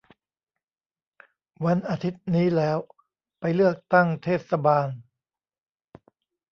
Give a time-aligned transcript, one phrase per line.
[1.65, 2.77] วันอาทิตย์นี้แล้ว!
[3.39, 4.87] ไปเลือกตั้งเทศบาล